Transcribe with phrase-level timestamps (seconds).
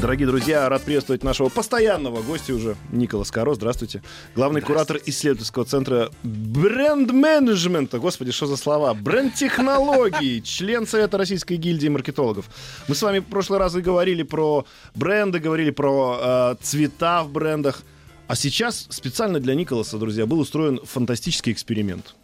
[0.00, 3.52] Дорогие друзья, рад приветствовать нашего постоянного гостя уже, Никола Скоро.
[3.52, 4.02] Здравствуйте.
[4.34, 7.98] Главный куратор исследовательского центра бренд-менеджмента.
[7.98, 8.94] Господи, что за слова?
[8.94, 10.40] Бренд-технологий.
[10.44, 12.46] Член Совета Российской гильдии маркетологов.
[12.88, 17.30] Мы с вами в прошлый раз и говорили про бренды, говорили про э, цвета в
[17.30, 17.82] брендах.
[18.26, 22.14] А сейчас специально для Николаса, друзья, был устроен фантастический эксперимент.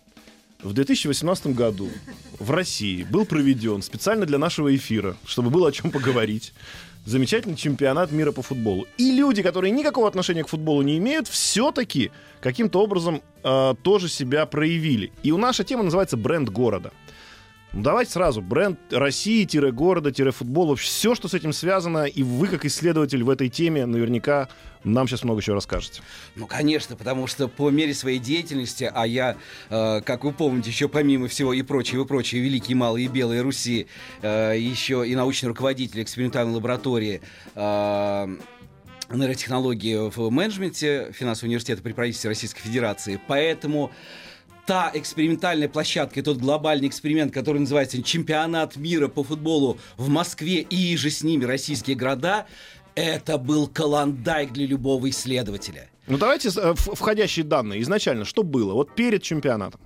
[0.62, 1.90] В 2018 году
[2.38, 6.54] в России был проведен специально для нашего эфира, чтобы было о чем поговорить,
[7.06, 8.86] замечательный чемпионат мира по футболу.
[8.98, 12.10] И люди, которые никакого отношения к футболу не имеют, все-таки
[12.40, 15.12] каким-то образом э, тоже себя проявили.
[15.22, 16.92] И у наша тема называется бренд города.
[17.72, 18.42] Ну, давайте сразу.
[18.42, 20.68] Бренд России-города-футбол.
[20.68, 22.04] Вообще все, что с этим связано.
[22.04, 24.48] И вы, как исследователь в этой теме, наверняка
[24.86, 26.00] нам сейчас много чего расскажете.
[26.36, 29.36] Ну, конечно, потому что по мере своей деятельности, а я,
[29.68, 33.88] э, как вы помните, еще помимо всего и прочего, и прочего, Великие, Малые Белые Руси,
[34.22, 37.20] э, еще и научный руководитель экспериментальной лаборатории
[37.54, 38.36] э,
[39.10, 43.20] нейротехнологии в менеджменте финансового университета при правительстве Российской Федерации.
[43.26, 43.92] Поэтому
[44.66, 50.60] та экспериментальная площадка и тот глобальный эксперимент, который называется чемпионат мира по футболу в Москве
[50.60, 52.46] и же с ними российские города,
[52.96, 55.88] это был каландайк для любого исследователя.
[56.08, 57.82] Ну давайте э, входящие данные.
[57.82, 58.72] Изначально что было?
[58.72, 59.80] Вот перед чемпионатом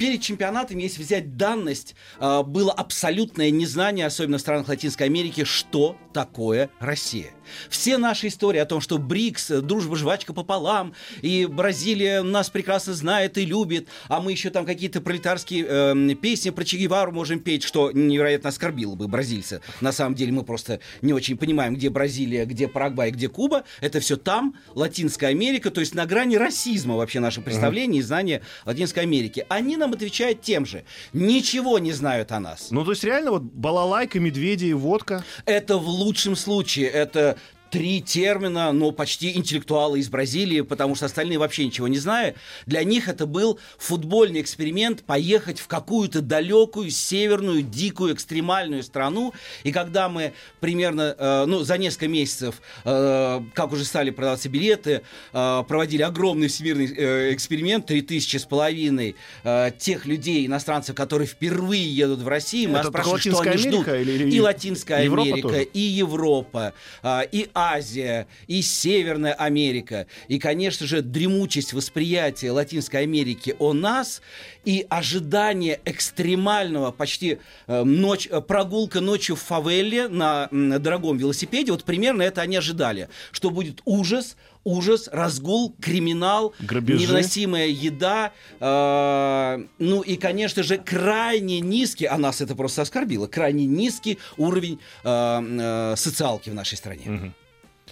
[0.00, 5.96] перед чемпионатом, если взять данность, э, было абсолютное незнание, особенно в странах Латинской Америки, что
[6.14, 7.32] такое Россия.
[7.68, 13.38] Все наши истории о том, что БРИКС, дружба жвачка пополам, и Бразилия нас прекрасно знает
[13.38, 17.62] и любит, а мы еще там какие-то пролетарские э, песни про Че Гевару можем петь,
[17.62, 19.60] что невероятно оскорбило бы бразильца.
[19.80, 23.64] На самом деле мы просто не очень понимаем, где Бразилия, где Парагвай, где Куба.
[23.80, 28.04] Это все там, Латинская Америка, то есть на грани расизма вообще наше представление uh-huh.
[28.04, 29.44] и знание Латинской Америки.
[29.48, 30.84] Они нам отвечают тем же.
[31.12, 32.68] Ничего не знают о нас.
[32.70, 35.24] Ну, то есть реально вот балалайка, медведи и водка?
[35.44, 36.88] Это в лучшем случае.
[36.88, 37.36] Это
[37.70, 42.36] три термина, но почти интеллектуалы из Бразилии, потому что остальные вообще ничего не знают.
[42.66, 49.32] Для них это был футбольный эксперимент поехать в какую-то далекую, северную, дикую, экстремальную страну.
[49.62, 55.02] И когда мы примерно, э, ну, за несколько месяцев, э, как уже стали продаваться билеты,
[55.32, 59.14] э, проводили огромный всемирный э, эксперимент, 3000 с половиной
[59.44, 63.88] э, тех людей, иностранцев, которые впервые едут в Россию, мы спрашиваем, что они ждут.
[63.88, 65.62] Или, или, и Латинская Европа Америка, тоже.
[65.62, 73.54] и Европа, э, и Азия, и Северная Америка, и, конечно же, дремучесть восприятия Латинской Америки
[73.58, 74.22] о нас
[74.64, 81.72] и ожидание экстремального, почти э, ночь, э, прогулка ночью в фавеле на, на дорогом велосипеде,
[81.72, 87.02] вот примерно это они ожидали, что будет ужас, ужас, разгул, криминал, Грабежи.
[87.02, 93.66] невыносимая еда, э, ну и, конечно же, крайне низкий, а нас это просто оскорбило, крайне
[93.66, 97.04] низкий уровень э, э, социалки в нашей стране.
[97.06, 97.32] Угу.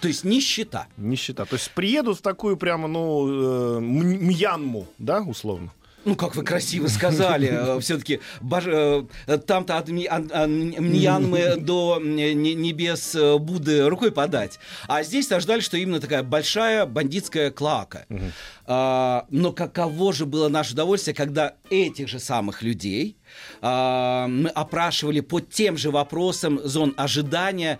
[0.01, 0.87] То есть нищета.
[0.97, 1.45] Нищета.
[1.45, 5.73] То есть приедут в такую прямо, ну, э, Мьянму, да, условно?
[6.05, 9.03] Ну, как вы красиво сказали, э, все-таки э,
[9.47, 14.59] там-то от Мьянмы до небес э, Будды рукой подать.
[14.87, 18.07] А здесь ожидали, что именно такая большая бандитская клака.
[18.65, 23.17] А, но каково же было наше удовольствие, когда этих же самых людей
[23.61, 27.79] а, мы опрашивали по тем же вопросам зон ожидания,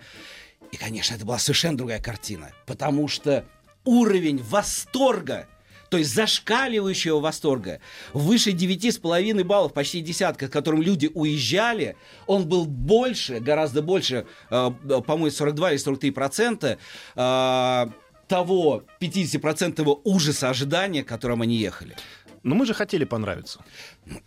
[0.71, 3.45] и, конечно, это была совершенно другая картина, потому что
[3.85, 5.47] уровень восторга,
[5.89, 7.79] то есть зашкаливающего восторга,
[8.13, 11.95] выше 9,5 баллов, почти десятка, с которым люди уезжали,
[12.27, 14.71] он был больше, гораздо больше, э,
[15.05, 16.77] по-моему, 42 или 43 процента
[17.15, 17.85] э,
[18.27, 21.95] того 50% ужаса ожидания, которым они ехали.
[22.43, 23.59] Но мы же хотели понравиться.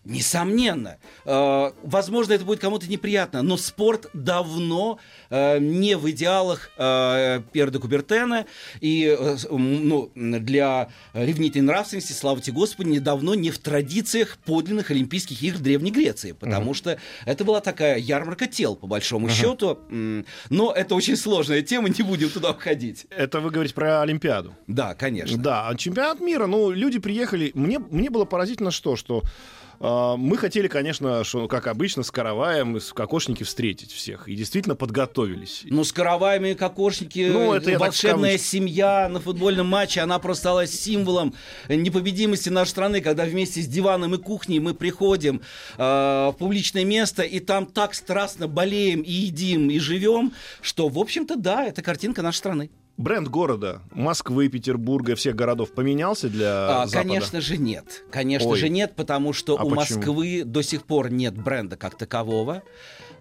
[0.04, 0.98] Несомненно.
[1.24, 4.98] Э, возможно, это будет кому-то неприятно, но спорт давно
[5.30, 8.46] э, не в идеалах э, Пьера де Кубертена.
[8.80, 9.16] И
[9.50, 15.90] ну, для ревнительной нравственности, слава тебе Господи, недавно не в традициях подлинных Олимпийских игр Древней
[15.90, 16.32] Греции.
[16.32, 16.76] Потому uh-huh.
[16.76, 19.30] что это была такая ярмарка тел, по большому uh-huh.
[19.30, 19.78] счету.
[20.50, 23.06] Но это очень сложная тема, не будем туда входить.
[23.10, 24.54] Это вы говорите про Олимпиаду?
[24.66, 25.36] Да, конечно.
[25.38, 27.50] Да, а чемпионат мира, ну, люди приехали...
[27.54, 29.22] Мне, мне было поразительно что, что
[29.82, 34.28] мы хотели, конечно, что, как обычно, с караваем с кокошники встретить всех.
[34.28, 35.62] И действительно подготовились.
[35.64, 40.66] Ну, с караваями и кокошники, Ну, это волшебная семья на футбольном матче, она просто стала
[40.66, 41.34] символом
[41.68, 45.40] непобедимости нашей страны, когда вместе с диваном и кухней мы приходим
[45.76, 50.98] э, в публичное место, и там так страстно болеем и едим, и живем, что, в
[50.98, 52.70] общем-то, да, это картинка нашей страны.
[53.02, 57.08] Бренд города Москвы, Петербурга, всех городов поменялся для А, Запада?
[57.08, 58.04] конечно же нет.
[58.12, 58.56] Конечно Ой.
[58.56, 59.96] же нет, потому что А у почему?
[59.98, 62.62] Москвы до сих пор нет бренда как такового.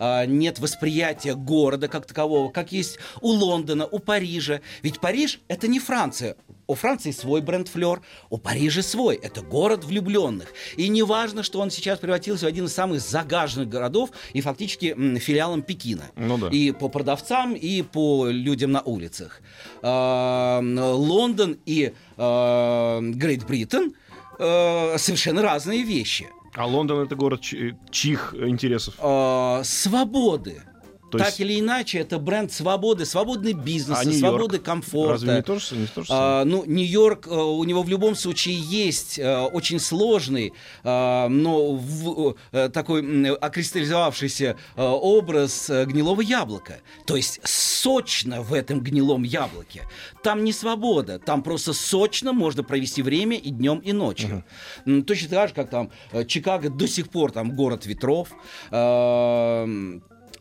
[0.03, 4.62] А, Нет восприятия города как такового, как есть у Лондона, у Парижа.
[4.81, 6.36] Ведь Париж это не Франция.
[6.65, 8.01] У Франции свой бренд флер,
[8.31, 9.15] у Парижа свой.
[9.15, 10.53] Это город влюбленных.
[10.75, 14.95] И не важно, что он сейчас превратился в один из самых загаженных городов и фактически
[15.19, 16.06] филиалом Пекина.
[16.15, 16.48] Ну да.
[16.48, 19.42] И по продавцам, и по людям на улицах.
[19.83, 23.94] А, Лондон и Great Britain
[24.39, 26.27] совершенно разные вещи.
[26.56, 28.95] А Лондон это город чьих интересов?
[29.00, 30.63] А, Свободы.
[31.12, 35.13] То так есть- или иначе, это бренд свободы, свободный бизнес, А свободы комфорта.
[35.13, 36.42] Разве не то же, не то же самое?
[36.42, 40.54] А, ну, Нью-Йорк, э, у него в любом случае есть э, очень сложный,
[40.84, 42.36] э, но в-
[42.74, 43.02] такой
[43.36, 46.80] окристаллизовавшийся образ гнилого яблока.
[47.06, 49.84] То есть сочно в этом гнилом яблоке.
[50.24, 54.44] Там не свобода, там просто сочно можно провести время и днем, и ночью.
[54.86, 55.92] М, Точно так же, как там
[56.28, 58.30] Чикаго до сих пор там город ветров.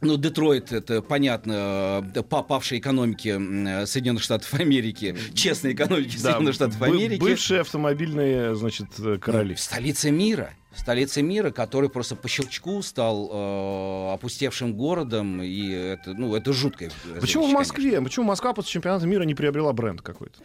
[0.02, 6.54] Ну, Детройт, это, понятно, э, попавшей экономики э, Соединенных Штатов Америки, честной экономики Да, Соединенных
[6.54, 7.20] Штатов Америки.
[7.20, 9.56] Бывшие автомобильные, значит, э, короли.
[9.56, 10.54] Столица мира.
[10.74, 16.90] Столица мира, который просто по щелчку стал э, опустевшим городом, и это, ну, это жуткое.
[17.20, 18.00] Почему в Москве?
[18.00, 20.38] Почему Москва после чемпионата мира не приобрела бренд какой-то?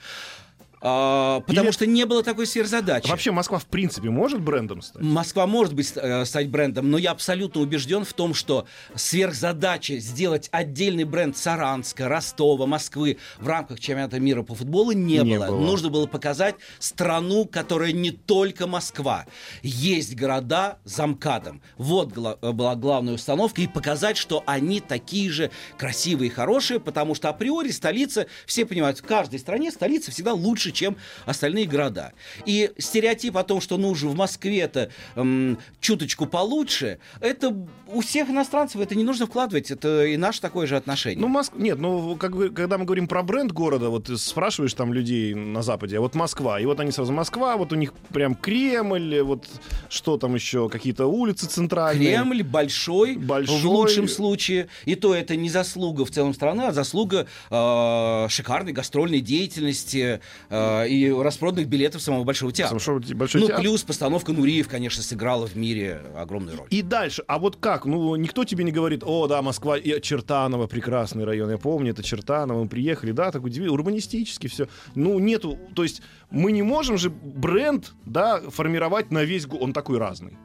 [0.88, 3.10] А, потому Или- что не было такой сверхзадачи.
[3.10, 5.02] Вообще Москва в принципе может брендом стать?
[5.02, 10.48] Москва может быть э, стать брендом, но я абсолютно убежден в том, что сверхзадача сделать
[10.52, 15.48] отдельный бренд Саранска, Ростова, Москвы в рамках чемпионата мира по футболу не, Не было.
[15.48, 15.60] было.
[15.60, 19.26] Нужно было показать страну, которая не только Москва.
[19.64, 21.62] Есть города за МКАДом.
[21.78, 23.60] Вот гла- э, была главная установка.
[23.62, 25.50] И показать, что они такие же
[25.80, 30.75] красивые и хорошие, потому что априори столица, все понимают, в каждой стране столица всегда лучше,
[30.76, 32.14] чем остальные города.
[32.46, 37.56] И стереотип о том, что нужно в Москве-то м, чуточку получше, это
[37.88, 39.72] у всех иностранцев это не нужно вкладывать.
[39.72, 41.20] Это и наше такое же отношение.
[41.20, 41.54] Ну, Моск...
[41.56, 45.34] Нет, ну, как бы, когда мы говорим про бренд города, вот ты спрашиваешь там людей
[45.34, 49.22] на Западе, а вот Москва, и вот они сразу Москва, вот у них прям Кремль,
[49.22, 49.48] вот
[49.90, 52.10] что там еще, какие-то улицы центральные.
[52.10, 53.60] Кремль большой, Большой.
[53.62, 54.68] в лучшем случае.
[54.86, 60.20] И то это не заслуга в целом страны, а заслуга э, шикарной гастрольной деятельности
[60.50, 62.80] э, и распроданных билетов самого Большого театра.
[62.80, 63.62] Что большой ну, театр.
[63.62, 66.68] плюс постановка Нуриев, конечно, сыграла в мире огромную роль.
[66.70, 67.86] И дальше, а вот как?
[67.86, 72.04] Ну, никто тебе не говорит, о, да, Москва, и Чертаново, прекрасный район, я помню, это
[72.04, 74.68] Чертаново, мы приехали, да, так удивительно, урбанистически все.
[74.96, 79.74] Ну, нету, то есть мы не можем же бренд, да, формировать на весь год, он
[79.74, 80.38] такой разный.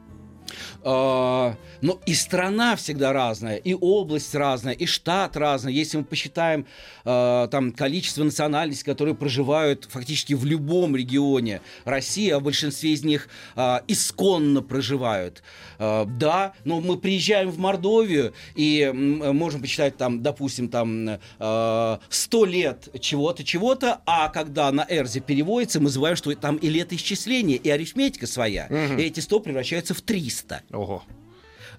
[0.83, 5.73] А, но и страна всегда разная, и область разная, и штат разный.
[5.73, 6.65] Если мы посчитаем
[7.05, 13.03] а, там количество национальностей, которые проживают фактически в любом регионе России, а в большинстве из
[13.03, 15.43] них а, исконно проживают.
[15.79, 22.89] Да, но мы приезжаем в Мордовию и можем посчитать там, допустим, там а, 100 лет
[22.99, 28.27] чего-то, чего-то, а когда на Эрзе переводится, мы называем, что там и летоисчисление, и арифметика
[28.27, 28.67] своя.
[28.67, 30.40] И эти 100 превращаются в 300.
[30.47, 31.20] 伝い。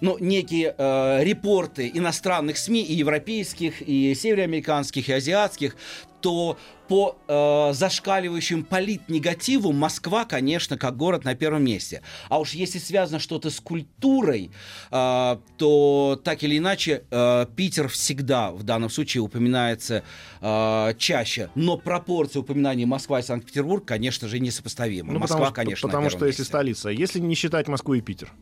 [0.00, 5.76] ну, некие э, репорты иностранных СМИ, и европейских, и североамериканских, и азиатских,
[6.20, 12.02] то по э, зашкаливающим политнегативу Москва, конечно, как город на первом месте.
[12.28, 14.50] А уж если связано что-то с культурой,
[14.90, 20.02] э, то так или иначе э, Питер всегда в данном случае упоминается
[20.40, 21.48] э, чаще.
[21.54, 25.12] Но пропорция упоминаний Москва и Санкт-Петербург, конечно же, несопоставимы.
[25.12, 26.44] Ну, Москва, потому, конечно, Потому что если месте.
[26.44, 28.32] столица, если не считать Москву и Питер.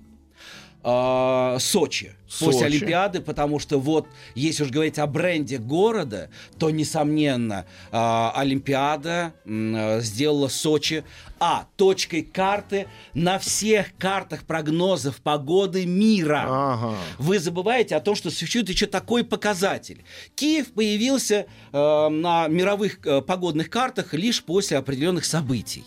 [0.85, 2.45] А, Сочи, Сочи.
[2.45, 4.07] после Олимпиады, потому что вот,
[4.37, 11.05] если уж говорить о бренде города, то, несомненно, а, Олимпиада а, сделала Сочи
[11.41, 16.45] а точкой карты на всех картах прогнозов погоды мира.
[16.49, 16.97] Ага.
[17.19, 20.03] Вы забываете о том, что существует еще такой показатель.
[20.35, 25.85] Киев появился э, на мировых э, погодных картах лишь после определенных событий.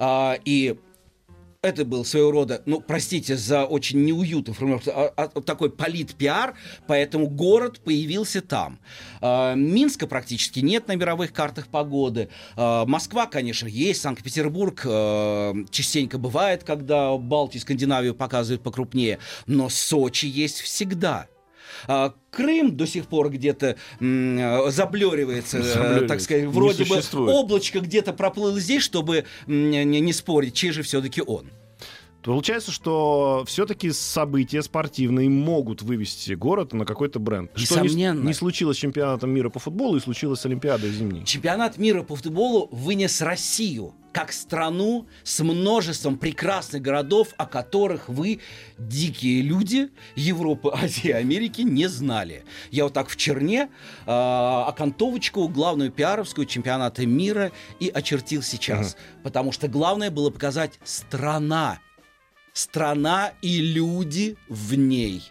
[0.00, 0.76] И
[1.62, 6.54] это был своего рода, ну, простите за очень неуютную формулировку, а- а- такой полит-пиар,
[6.86, 8.78] поэтому город появился там.
[9.20, 12.30] А, Минска практически нет на мировых картах погоды.
[12.56, 20.26] А, Москва, конечно, есть, Санкт-Петербург э, частенько бывает, когда Балтию, Скандинавию показывают покрупнее, но Сочи
[20.26, 21.26] есть всегда.
[21.86, 26.06] А, Крым до сих пор где-то м, э, заблеривается, э, Заблюривается.
[26.08, 27.00] так сказать, вроде бы
[27.32, 31.50] облачко где-то проплыло здесь, чтобы м, не, не спорить, чей же все-таки он.
[32.22, 37.50] Получается, что все-таки события спортивные могут вывести город на какой-то бренд.
[37.54, 38.26] Что не, Несомненно.
[38.26, 41.24] не случилось с чемпионатом мира по футболу и случилось с Олимпиадой зимней.
[41.24, 48.40] Чемпионат мира по футболу вынес Россию как страну с множеством прекрасных городов, о которых вы,
[48.78, 52.44] дикие люди Европы, Азии Америки, не знали.
[52.70, 53.68] Я вот так в черне
[54.06, 58.96] э, окантовочку главную пиаровскую чемпионата мира и очертил сейчас.
[59.22, 61.78] Потому что главное было показать страна.
[62.52, 65.22] Страна и люди в ней.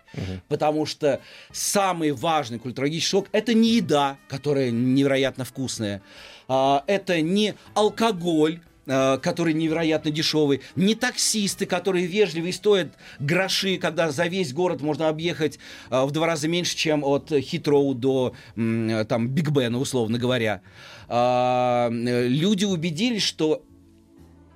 [0.47, 1.21] Потому что
[1.51, 6.01] самый важный культурологический шок это не еда, которая невероятно вкусная.
[6.47, 12.87] А, это не алкоголь, а, который невероятно дешевый, не таксисты, которые вежливые стоят
[13.19, 15.59] гроши, когда за весь город можно объехать
[15.91, 20.61] а, в два раза меньше, чем от Хитроу до там Биг Бена, условно говоря.
[21.07, 23.63] Э, Люди убедились, что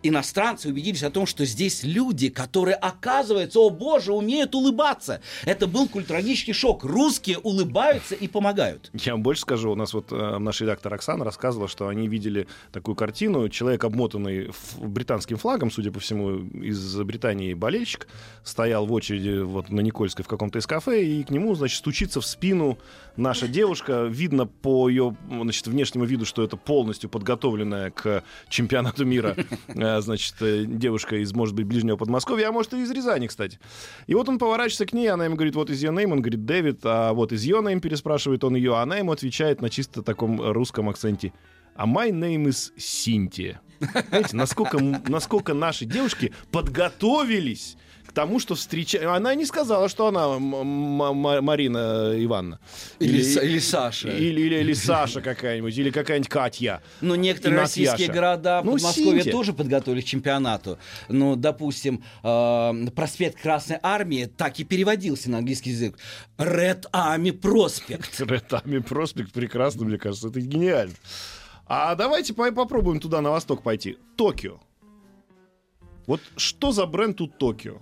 [0.03, 5.21] иностранцы убедились о том, что здесь люди, которые, оказывается, о боже, умеют улыбаться.
[5.45, 6.83] Это был культурологический шок.
[6.83, 8.91] Русские улыбаются и помогают.
[8.93, 12.47] Я вам больше скажу, у нас вот э, наш редактор Оксана рассказывала, что они видели
[12.71, 18.07] такую картину, человек, обмотанный британским флагом, судя по всему, из Британии болельщик,
[18.43, 22.21] стоял в очереди вот на Никольской в каком-то из кафе, и к нему, значит, стучится
[22.21, 22.77] в спину
[23.15, 24.03] наша девушка.
[24.03, 29.35] Видно по ее, значит, внешнему виду, что это полностью подготовленная к чемпионату мира,
[29.67, 33.59] э, значит, э, девушка из, может быть, ближнего Подмосковья, а может, и из Рязани, кстати.
[34.07, 36.45] И вот он поворачивается к ней, она ему говорит, вот из your name, он говорит,
[36.45, 40.01] Дэвид, а вот из your name переспрашивает он ее, а она ему отвечает на чисто
[40.01, 41.33] таком русском акценте.
[41.75, 43.61] А my name is Синтия.
[44.09, 47.77] Знаете, насколько, насколько наши девушки подготовились
[48.13, 49.07] тому, что встречают...
[49.07, 52.59] Она не сказала, что она Марина Ивановна.
[52.99, 54.09] Или Са- или Саша.
[54.09, 56.81] Или, или, или Саша какая-нибудь, или какая-нибудь Катя.
[57.01, 59.31] Но некоторые И российские города Ну, Подмосковья Синтия.
[59.31, 60.77] тоже подготовились к чемпионату.
[61.09, 65.97] Ну, допустим, э, проспект Красной Армии так и переводился на английский язык.
[66.37, 68.19] Red Army проспект.
[68.21, 70.93] Ретами проспект прекрасно, мне кажется, это гениально.
[71.65, 73.97] А давайте по- попробуем туда, на восток пойти.
[74.17, 74.59] Токио.
[76.05, 77.81] Вот что за бренд у Токио?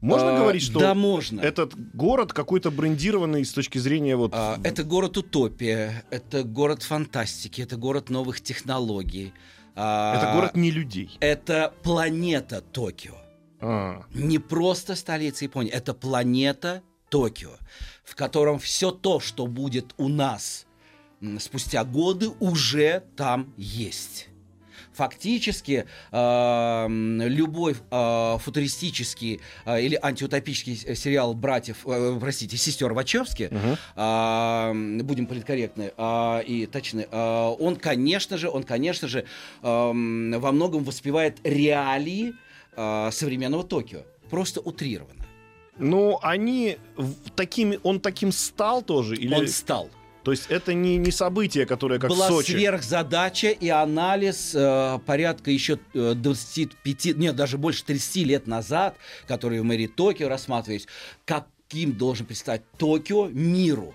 [0.00, 1.40] Можно А, говорить, что Да, можно.
[1.40, 4.32] этот город какой-то брендированный с точки зрения вот...
[4.34, 9.32] А, Это город утопия, это город фантастики, это город новых технологий.
[9.74, 11.16] А, это город не людей.
[11.20, 13.14] Это планета Токио.
[13.60, 17.52] А, Не просто столица Японии, это планета Токио,
[18.04, 20.66] в котором все то, что будет у нас
[21.38, 24.28] спустя годы, уже там есть.
[24.96, 33.50] Фактически э, любой э, футуристический э, или антиутопический сериал братьев, э, простите, сестер Вачовски,
[33.94, 39.26] а, м, будем политкорректны а, и точны, а, он, конечно же, он, конечно же,
[39.62, 42.34] ам, во многом воспевает реалии
[42.74, 44.00] а, современного Токио.
[44.30, 45.26] Просто утрированно.
[45.78, 46.78] Ну, они
[47.34, 47.78] такими...
[47.82, 49.14] Он таким стал тоже?
[49.14, 49.34] Или...
[49.34, 49.90] Он стал.
[50.26, 52.50] То есть это не, не событие, которое как Была в Сочи.
[52.50, 58.96] сверхзадача и анализ э, порядка еще э, 25, нет, даже больше 30 лет назад,
[59.28, 60.88] которые в мэрии Токио рассматривались,
[61.24, 63.94] каким должен предстать Токио миру.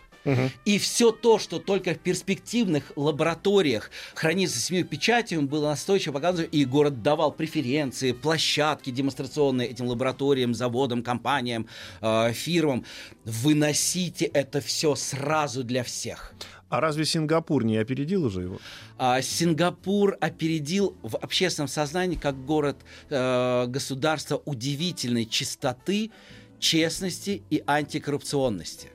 [0.65, 6.45] И все то, что только в перспективных лабораториях хранится с семью печатями, было настойчиво показано,
[6.45, 11.67] и город давал преференции, площадки демонстрационные этим лабораториям, заводам, компаниям,
[12.01, 12.85] э, фирмам.
[13.25, 16.33] Выносите это все сразу для всех.
[16.69, 18.59] А разве Сингапур не опередил уже его?
[18.97, 22.77] А, Сингапур опередил в общественном сознании как город
[23.09, 26.11] э, государства удивительной чистоты,
[26.59, 28.89] честности и антикоррупционности.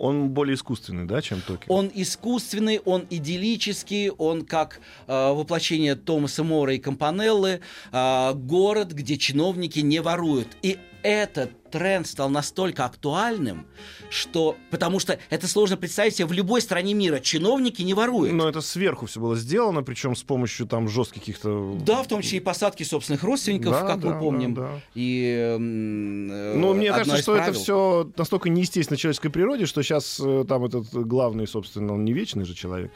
[0.00, 1.66] Он более искусственный, да, чем Токио?
[1.68, 7.60] Он искусственный, он идиллический, он как э, воплощение Томаса Мора и Компанеллы,
[7.92, 10.48] э, город, где чиновники не воруют.
[10.62, 13.66] И этот тренд стал настолько актуальным,
[14.10, 14.56] что...
[14.70, 17.20] Потому что это сложно представить себе в любой стране мира.
[17.20, 18.32] Чиновники не воруют.
[18.32, 21.76] Но это сверху все было сделано, причем с помощью там жестких каких-то...
[21.84, 24.54] Да, в том числе и посадки собственных родственников, Да, как да, мы помним.
[24.54, 24.80] да, да.
[24.94, 27.60] И, э, Ну, мне кажется, что это правил.
[27.60, 32.54] все настолько неестественно человеческой природе, что сейчас там этот главный, собственно, он не вечный же
[32.54, 32.90] человек.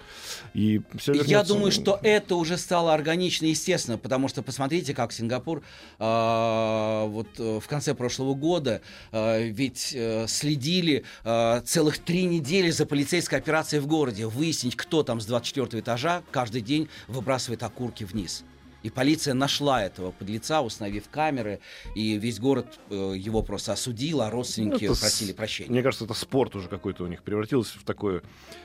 [0.54, 5.12] И все Я думаю, что это уже стало органично и естественно, потому что посмотрите, как
[5.12, 5.62] Сингапур
[5.98, 8.80] а, вот э, в конце прошлого года
[9.12, 15.02] а, ведь э, следили а, целых три недели за полицейской операцией в городе, выяснить, кто
[15.02, 18.44] там с 24 этажа каждый день выбрасывает окурки вниз.
[18.84, 21.60] И полиция нашла этого подлеца, установив камеры,
[21.94, 25.70] и весь город э, его просто осудил, а родственники Это с- просили прощения.
[25.70, 28.22] Мне кажется, это спорт уже какой-то у них превратился в такое.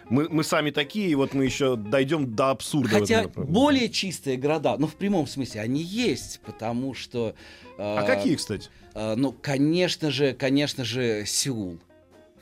[0.09, 2.99] Мы, мы сами такие, и вот мы еще дойдем до абсурда.
[2.99, 7.33] Хотя более чистые города, ну в прямом смысле, они есть, потому что...
[7.77, 8.69] А какие, кстати?
[8.95, 11.79] Э, ну, конечно же, конечно же, Сеул.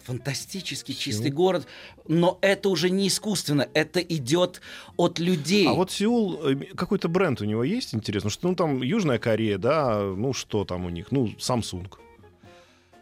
[0.08, 1.68] Фантастически чистый город,
[2.08, 4.62] но это уже не искусственно, это идет
[4.96, 5.68] от людей.
[5.68, 8.30] А вот Сеул, э, какой-то бренд у него есть, интересно?
[8.30, 11.12] Что, ну, там Южная Корея, да, ну, что там у них?
[11.12, 11.88] Ну, Samsung.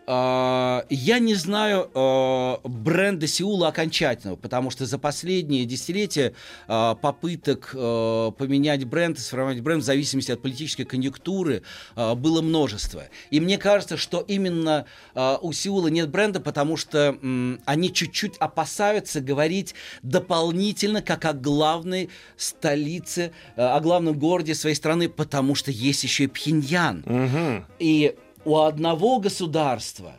[0.08, 6.34] А, Я не знаю а, бренда Сеула окончательного, потому что за последние десятилетия
[6.68, 11.64] а, попыток поменять бренд сформировать бренд в зависимости от политической конъюнктуры
[11.96, 13.06] было множество.
[13.30, 14.86] И мне кажется, что именно
[15.16, 17.18] у Сеула нет бренда, потому что
[17.66, 25.56] они чуть-чуть опасаются говорить дополнительно как о главной столице, о главном городе своей страны, потому
[25.56, 27.04] что есть еще и Пхеньян.
[27.06, 27.66] Угу.
[27.80, 30.14] И у одного государства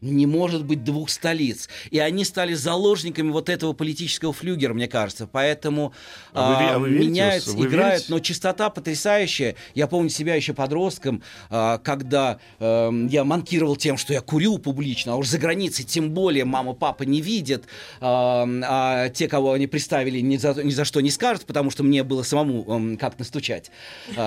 [0.00, 1.68] не может быть двух столиц.
[1.90, 5.26] И они стали заложниками вот этого политического флюгера, мне кажется.
[5.26, 5.92] Поэтому
[6.32, 7.94] А вы ве- а вы верите меняются, вы играют.
[7.94, 8.12] верите?
[8.12, 9.56] Но чистота потрясающая.
[9.74, 15.14] Я помню себя еще подростком, а, когда эм, я манкировал тем, что я курю публично,
[15.14, 17.64] а уж за границей тем более мама, папа не видят,
[18.00, 21.82] а, а те, кого они представили, ни за, ни за что не скажут, потому что
[21.82, 23.70] мне было самому эм, как настучать,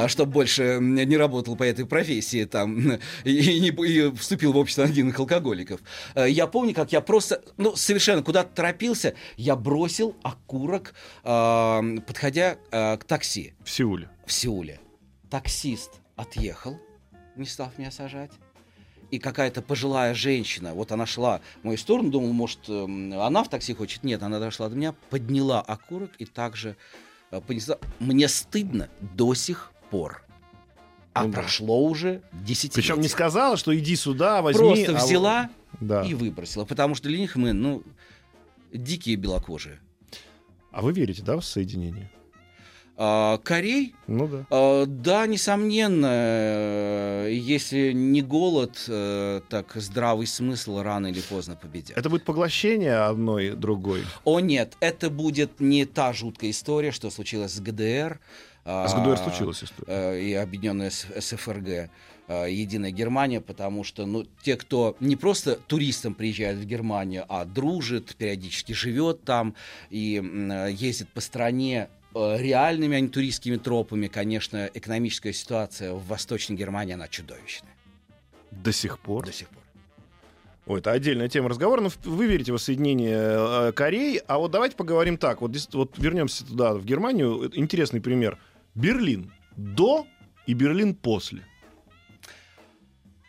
[0.07, 5.17] чтобы больше не работал по этой профессии там и, не- и вступил в общество аногенных
[5.19, 5.60] алкоголиков.
[6.15, 10.93] Э, Я помню, как я просто, ну, совершенно куда-то торопился, я бросил окурок,
[11.23, 14.09] подходя э, к такси В Сеуле.
[14.25, 14.79] в Сеуле.
[15.29, 16.79] Таксист отъехал,
[17.35, 18.31] не став меня сажать.
[19.11, 23.49] И какая-то пожилая женщина, вот она шла в мою сторону, думал, может, эм, она в
[23.49, 24.03] такси хочет.
[24.03, 26.77] Нет, она дошла до меня, подняла окурок и также
[27.31, 27.77] э, понесла.
[27.99, 30.23] Мне стыдно до сих пор.
[31.13, 31.41] А Ну да.
[31.41, 32.75] прошло уже десятилетия.
[32.75, 34.85] Причем не сказала, что иди сюда, возьми.
[34.85, 36.03] Просто а взяла Да.
[36.03, 36.65] и выбросила.
[36.65, 37.83] Потому что для них мы, ну,
[38.71, 39.79] дикие белокожие.
[40.71, 42.09] А вы верите, да, в соединение?
[43.03, 44.45] А, Корей Ну да.
[44.51, 51.97] А, Да, несомненно, если не голод, э, так здравый смысл рано или поздно победят.
[51.97, 54.03] Это будет поглощение одной другой.
[54.23, 58.19] О нет, это будет не та жуткая история, что случилось с ГДР.
[58.63, 59.87] А с ГДР случилась история.
[59.91, 61.89] э, И объединенная СФРГ, э,
[62.49, 68.15] Единая Германия, потому что ну, те, кто не просто туристом приезжает в Германию, а дружит,
[68.15, 69.55] периодически живет там
[69.89, 76.05] и э, ездит по стране, э, реальными, а не туристскими тропами, конечно, экономическая ситуация в
[76.07, 77.73] Восточной Германии, она чудовищная
[78.51, 79.25] До сих пор.
[79.25, 79.57] до сих пор.
[80.67, 81.81] Ой, это отдельная тема разговора.
[81.81, 84.21] Но вы верите в воссоединение э, Кореи.
[84.27, 85.41] А вот давайте поговорим так.
[85.41, 87.45] Вот, вот вернемся туда, в Германию.
[87.45, 88.37] Э, Интересный пример.
[88.75, 90.07] Берлин до
[90.47, 91.43] и Берлин после.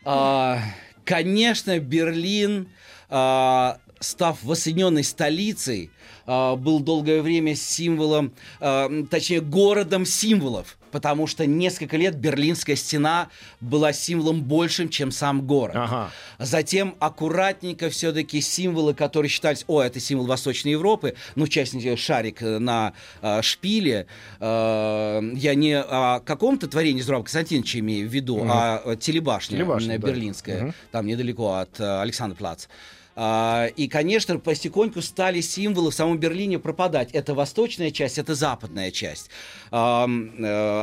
[0.05, 0.59] А,
[1.05, 2.69] конечно, Берлин,
[3.09, 5.91] а, став воссоединенной столицей,
[6.25, 13.27] а, был долгое время символом, а, точнее, городом символов, потому что несколько лет Берлинская стена
[13.59, 15.75] была символом большим, чем сам город.
[15.75, 16.11] Ага.
[16.39, 22.41] Затем аккуратненько все-таки символы, которые считались, о, это символ Восточной Европы, ну, в частности, шарик
[22.41, 24.05] э, на э, шпиле.
[24.39, 28.51] Э, я не о каком-то творении Зураб Константиновича имею в виду, Мгм.
[28.53, 30.07] а э, телебашня, Телебашня, э, да.
[30.07, 30.73] берлинская, Мгм.
[30.91, 32.67] там недалеко от э, Александра Плац.
[33.15, 37.11] А, и, конечно, потихоньку стали символы в самом Берлине пропадать.
[37.11, 39.29] Это восточная часть, это западная часть.
[39.71, 40.07] А,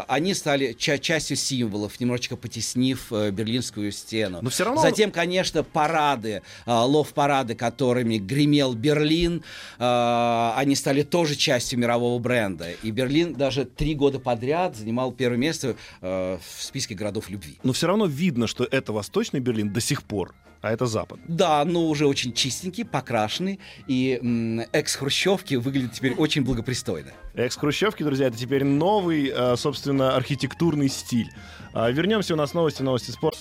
[0.08, 4.38] они стали ча- частью символов, немножечко потеснив э, берлинскую стену.
[4.42, 4.80] Но все равно...
[4.80, 9.42] Затем, конечно, парады, а, лов-парады, которыми гремел Берлин,
[9.78, 12.70] а, они стали тоже частью мирового бренда.
[12.82, 17.58] И Берлин даже три года подряд занимал первое место а, в списке городов любви.
[17.62, 21.18] Но все равно видно, что это восточный Берлин до сих пор а это Запад.
[21.26, 27.10] Да, но уже очень чистенький, покрашенный, и м, экс-хрущевки выглядят теперь очень благопристойно.
[27.34, 31.30] Экс-хрущевки, друзья, это теперь новый, а, собственно, архитектурный стиль.
[31.72, 33.38] А, вернемся, у нас новости, новости спорта.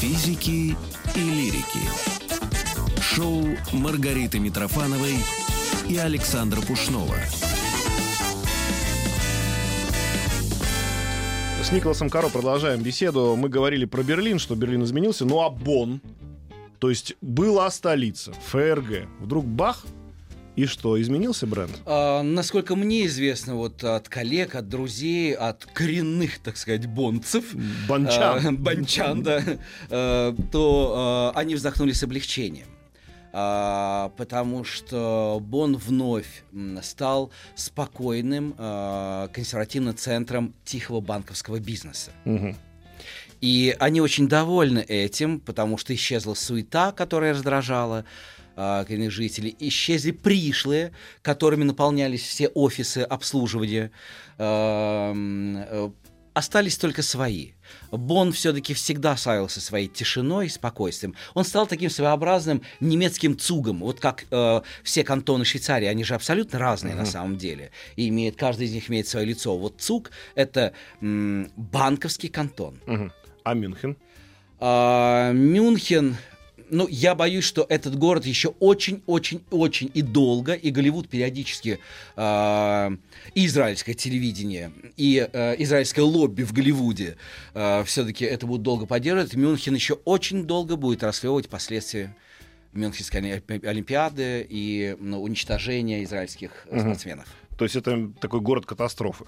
[0.00, 0.76] Физики
[1.14, 1.80] и лирики.
[3.00, 5.16] Шоу Маргариты Митрофановой
[5.88, 7.16] и Александра Пушнова.
[11.66, 13.34] С Николасом Каро продолжаем беседу.
[13.34, 15.24] Мы говорили про Берлин, что Берлин изменился.
[15.24, 16.00] Ну а Бонн?
[16.78, 19.08] То есть была столица, ФРГ.
[19.18, 19.84] Вдруг бах,
[20.54, 21.72] и что, изменился бренд?
[21.84, 27.52] А, насколько мне известно, вот от коллег, от друзей, от коренных, так сказать, бонцев,
[27.88, 28.46] Бончан.
[28.46, 29.42] а, бончан, да,
[29.90, 32.68] а, то а, они вздохнули с облегчением.
[33.38, 36.42] А, потому что Бон вновь
[36.80, 42.12] стал спокойным а, консервативным центром тихого банковского бизнеса.
[43.42, 48.06] И они очень довольны этим, потому что исчезла суета, которая раздражала
[48.56, 53.90] а, коренных жителей, исчезли пришлые, которыми наполнялись все офисы обслуживания,
[54.38, 55.90] э,
[56.36, 57.52] остались только свои.
[57.90, 61.14] Бон все-таки всегда славился своей тишиной и спокойствием.
[61.32, 66.58] Он стал таким своеобразным немецким цугом, вот как э, все кантоны Швейцарии, они же абсолютно
[66.58, 69.56] разные на самом деле, и имеет, каждый из них имеет свое лицо.
[69.56, 72.80] Вот цуг— это м, банковский кантон.
[72.84, 73.12] Мгм.
[73.42, 73.96] А Мюнхен?
[74.60, 76.16] А, Мюнхен,
[76.70, 81.78] ну, я боюсь, что этот город еще очень-очень-очень и долго, и Голливуд периодически,
[82.16, 82.92] а,
[83.34, 87.16] и израильское телевидение, и а, израильское лобби в Голливуде
[87.84, 89.34] все-таки это будут долго поддерживать.
[89.34, 92.14] Мюнхен еще очень долго будет расследовать последствия
[92.72, 97.26] Мюнхенской Оли- Олимпиады и ну, уничтожения израильских спортсменов.
[97.56, 99.24] То есть это такой город катастрофы.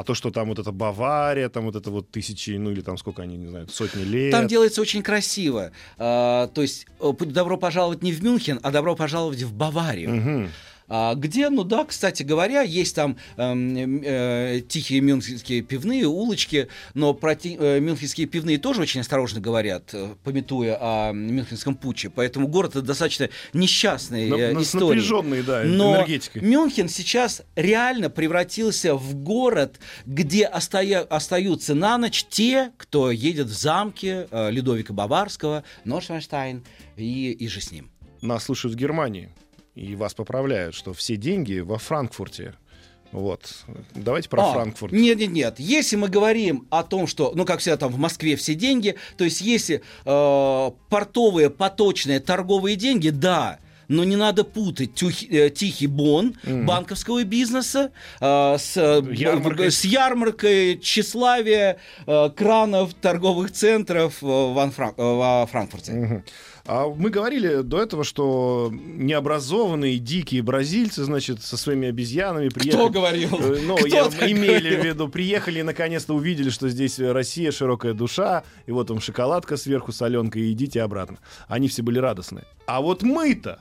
[0.00, 2.96] А то, что там вот это Бавария, там вот это вот тысячи, ну или там
[2.96, 4.30] сколько они, не знаю, сотни лет.
[4.30, 5.72] Там делается очень красиво.
[5.98, 10.14] А, то есть э, добро пожаловать не в Мюнхен, а добро пожаловать в Баварию.
[10.14, 10.48] Мгм.
[10.92, 17.14] А, где, ну да, кстати говоря, есть там эм, э, тихие мюнхенские пивные улочки, но
[17.14, 22.10] про ти- э, мюнхенские пивные тоже очень осторожно говорят, э, пометуя о мюнхенском путче.
[22.10, 24.86] Поэтому город это достаточно несчастная На- э, на- история.
[24.96, 26.42] напряженной, да, Но энергетикой.
[26.42, 33.52] Мюнхен сейчас реально превратился в город, где остоя- остаются на ночь те, кто едет в
[33.56, 36.64] замки э, Людовика Баварского, Норшвайнштайн
[36.96, 37.90] и, и же с ним.
[38.22, 39.30] Нас слушают в Германии,
[39.80, 42.54] и вас поправляют, что все деньги во Франкфурте.
[43.12, 43.64] Вот.
[43.94, 44.92] Давайте про А, Франкфурт.
[44.92, 45.54] Нет, нет, нет.
[45.58, 49.24] Если мы говорим о том, что, ну, как всегда, там в Москве все деньги, то
[49.24, 53.58] есть если э, портовые, поточные, торговые деньги, да.
[53.88, 56.66] Но не надо путать тюхи- э, тихий бон Мгм.
[56.66, 57.90] банковского бизнеса
[58.20, 59.72] э, с, э, б- Ярмаркой.
[59.72, 65.92] с ярмаркой тщеславия э, кранов торговых центров э, во, Фран- э, во Франкфурте.
[65.92, 66.24] Мгм.
[66.66, 72.88] А мы говорили до этого, что необразованные дикие бразильцы, значит, со своими обезьянами приехали.
[72.88, 73.30] говорил?
[73.40, 74.80] Э, Ну, Кто я имели говорил?
[74.80, 79.56] в виду, приехали и наконец-то увидели, что здесь Россия широкая душа, и вот вам шоколадка
[79.56, 81.18] сверху соленка, и идите обратно.
[81.48, 82.42] Они все были радостны.
[82.66, 83.60] А вот мы-то,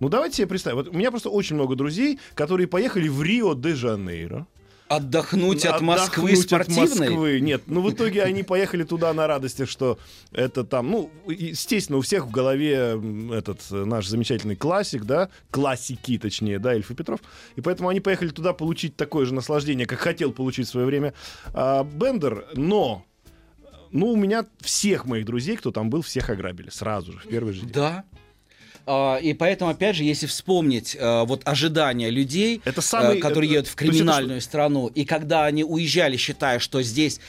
[0.00, 4.46] ну давайте себе представим, вот у меня просто очень много друзей, которые поехали в Рио-де-Жанейро.
[4.88, 7.08] Отдохнуть от Москвы Отдохнуть от спортивной?
[7.08, 7.40] Москвы.
[7.40, 9.98] Нет, ну в итоге они поехали туда на радостях, что
[10.30, 13.00] это там, ну, естественно, у всех в голове
[13.32, 17.20] этот э, наш замечательный классик, да, классики, точнее, да, Эльф и Петров.
[17.56, 21.14] И поэтому они поехали туда получить такое же наслаждение, как хотел получить в свое время
[21.54, 23.04] а, Бендер, но
[23.94, 27.54] ну, у меня всех моих друзей, кто там был, всех ограбили сразу же, в первый
[27.54, 27.72] же день.
[27.72, 28.04] Да.
[28.86, 33.50] А, И поэтому, опять же, если вспомнить э, вот ожидания людей, Это самый, э, которые
[33.50, 37.20] это- едут в то есть криминальную страну, и когда они уезжали, считая, что здесь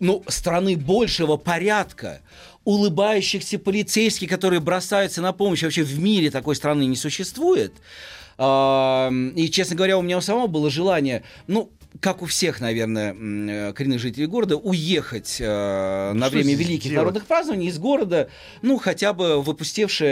[0.00, 2.20] ну, страны большего порядка,
[2.64, 7.72] улыбающихся полицейских, которые бросаются на помощь, вообще в мире такой страны не существует.
[8.38, 13.14] А, И, честно говоря, у меня у самого было желание, ну, как у всех, наверное,
[13.14, 16.96] э, коренных жителей города, уехать э, на Что время великих делать?
[16.96, 18.28] народных празднований из города,
[18.62, 19.40] ну, хотя бы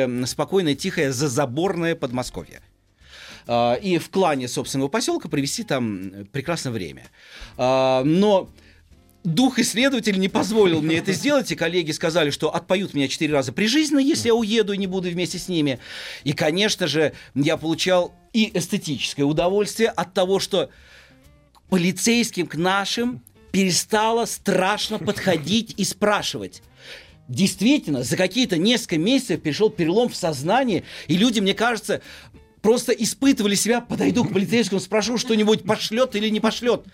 [0.05, 2.61] м, спокойное, тихое, зазаборное Подмосковье.
[3.47, 7.05] А, И в клане собственного поселка провести там прекрасное время.
[7.57, 8.49] А, Но
[9.25, 13.53] дух исследователя не позволил мне это сделать, и коллеги сказали, что отпоют меня четыре раза
[13.53, 15.79] прижизненно, если я уеду и не буду вместе с ними.
[16.25, 20.71] И, конечно же, я получал и эстетическое удовольствие от того, что
[21.73, 26.63] полицейским к нашим перестало страшно подходить и спрашивать.
[27.29, 32.03] Действительно, за какие-то несколько месяцев перешел перелом в сознании, и люди, мне кажется,
[32.61, 36.85] просто испытывали себя, подойду к полицейскому, спрошу что-нибудь, пошлет или не пошлет.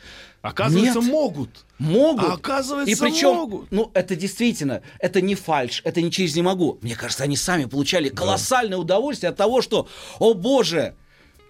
[0.43, 1.11] Оказывается, Нет.
[1.11, 1.67] могут.
[1.81, 2.31] Могут.
[2.31, 3.73] А оказывается, и причем, могут.
[3.73, 6.79] ну, это действительно, это не фальш, это не через не могу.
[6.83, 9.89] Мне кажется, они сами получали колоссальное удовольствие от того, что,
[10.21, 10.95] о боже,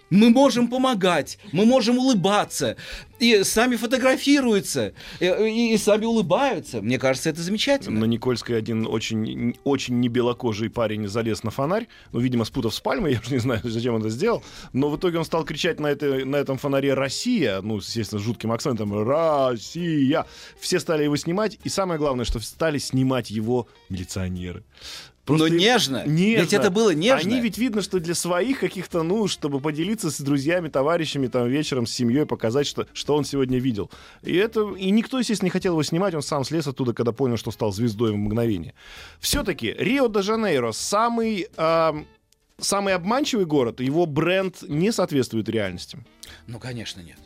[0.09, 2.77] мы можем помогать, мы можем улыбаться,
[3.19, 6.81] и сами фотографируются, и, и- сами улыбаются.
[6.81, 7.99] Мне кажется, это замечательно.
[7.99, 13.13] На Никольской один очень, очень небелокожий парень залез на фонарь, ну, видимо, спутав с пальмой,
[13.13, 14.43] я уже не знаю, зачем он это сделал,
[14.73, 18.23] но в итоге он стал кричать на, этой, на этом фонаре «Россия», ну, естественно, с
[18.23, 20.25] жутким акцентом «Россия».
[20.59, 24.63] Все стали его снимать, и самое главное, что стали снимать его милиционеры.
[25.37, 26.03] Но нежно.
[26.05, 27.29] Ведь это было нежно.
[27.29, 31.85] Они ведь видно, что для своих каких-то, ну, чтобы поделиться с друзьями, товарищами, там, вечером
[31.85, 33.89] с семьей, показать, что, что он сегодня видел.
[34.23, 34.73] И это...
[34.77, 37.71] И никто, естественно, не хотел его снимать, он сам слез оттуда, когда понял, что стал
[37.71, 38.73] звездой в мгновение.
[39.19, 41.47] Все-таки Рио-де-Жанейро самый...
[41.57, 42.05] ам,
[42.61, 45.97] Самый обманчивый город, его бренд не соответствует реальности.
[46.45, 47.17] Ну, конечно, нет.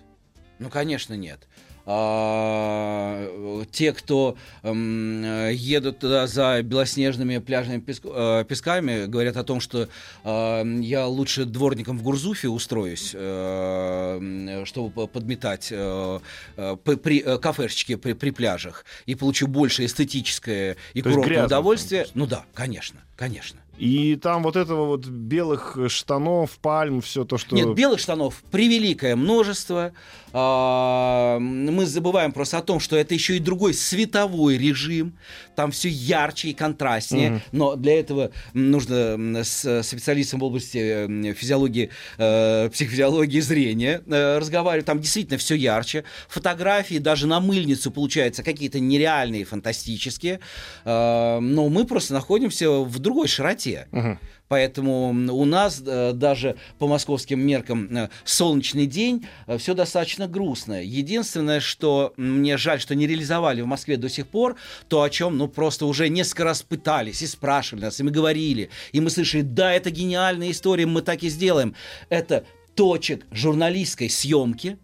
[0.59, 1.47] Ну, конечно, нет.
[1.85, 9.59] А, те, кто м, э, едут туда за белоснежными пляжными э, песками, говорят о том,
[9.59, 9.89] что
[10.23, 18.31] э, я лучше дворником в Гурзуфе устроюсь, э, чтобы по- подметать при, кафешечки при, при
[18.31, 22.07] пляжах и получу больше эстетическое и То курортное удовольствие.
[22.13, 23.59] Ну да, конечно, конечно.
[23.77, 27.55] И там вот этого вот белых штанов, пальм, все то, что...
[27.55, 29.93] Нет, белых штанов превеликое множество.
[30.33, 35.17] А, Мы забываем просто о том, что это еще и другой световой режим.
[35.55, 37.29] Там все ярче и контрастнее.
[37.29, 37.41] Мгм.
[37.51, 44.85] Но для этого нужно с специалистом в области э, физиологии, э, психофизиологии зрения э, разговаривать.
[44.87, 46.03] Там действительно все ярче.
[46.27, 50.39] Фотографии даже на мыльницу получаются какие-то нереальные, фантастические.
[50.85, 53.87] А, Но мы просто находимся в другой широте.
[53.91, 54.19] Мгм.
[54.47, 59.25] Поэтому у нас э, даже по московским меркам э, солнечный день
[59.57, 60.83] все достаточно грустно.
[60.83, 64.55] Единственное, что мне жаль, что не реализовали в Москве до сих пор,
[64.87, 68.69] то, о чем ну, просто уже несколько раз пытались и спрашивали нас, и мы говорили,
[68.91, 71.75] и мы слышали, да, это гениальная история, мы так и сделаем.
[72.09, 74.77] Это точек журналистской съемки,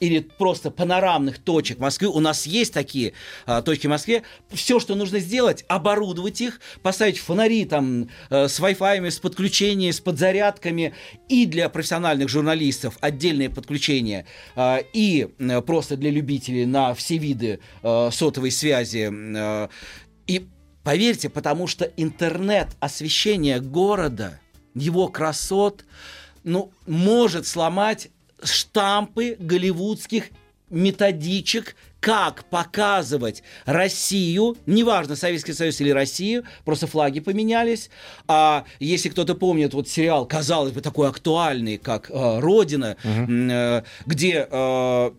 [0.00, 2.08] или просто панорамных точек Москвы.
[2.08, 3.12] У нас есть такие
[3.46, 4.22] а, точки в Москве.
[4.50, 10.00] Все, что нужно сделать, оборудовать их, поставить фонари там э, с Wi-Fi, с подключением, с
[10.00, 10.94] подзарядками.
[11.28, 14.26] И для профессиональных журналистов отдельные подключения.
[14.54, 19.10] а, и э, просто для любителей на все виды э, сотовой связи.
[19.12, 19.68] э,
[20.26, 20.48] и
[20.84, 24.40] поверьте, потому что интернет, освещение города,
[24.74, 25.84] его красот,
[26.44, 28.08] ну, может сломать
[28.42, 30.24] штампы голливудских
[30.70, 37.90] методичек, как показывать Россию, неважно, Советский Союз или Россию, просто флаги поменялись.
[38.28, 43.82] А если кто-то помнит вот сериал, казалось бы, такой актуальный, как э, «Родина», м, э,
[44.06, 44.46] где...
[44.50, 45.10] э,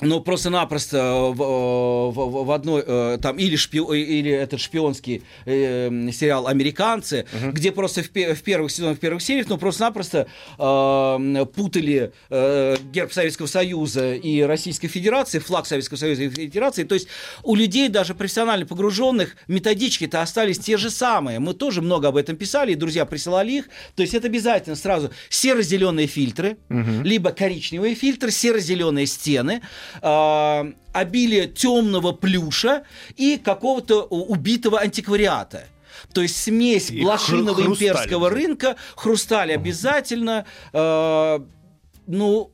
[0.00, 6.10] ну, просто-напросто в, э, в- в одной, э, там, или, шпио, или этот шпионский э,
[6.12, 10.26] сериал «Американцы», где просто в, в первых сезонах, в первых сериях, ну, просто-напросто
[10.58, 16.84] э, путали э, герб Советского Союза и Российской Федерации, флаг Советского Союза и Федерации.
[16.84, 17.08] То есть
[17.42, 21.38] у людей, даже профессионально погруженных, методички-то остались те же самые.
[21.38, 23.68] Мы тоже много об этом писали, и друзья присылали их.
[23.96, 26.56] То есть это обязательно сразу серо-зеленые фильтры,
[27.04, 29.62] либо коричневые фильтры, серо-зеленые стены,
[30.02, 32.84] а, обилие темного плюша
[33.16, 35.64] и какого-то убитого антиквариата.
[36.12, 40.44] То есть смесь И блошиного хру- имперского рынка, хрусталь обязательно.
[40.72, 41.44] а,
[42.06, 42.50] ну,